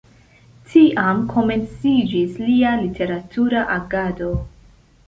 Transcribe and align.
Tiam 0.69 1.19
komenciĝis 1.35 2.41
lia 2.49 2.73
literatura 2.83 3.71
agado. 3.79 4.37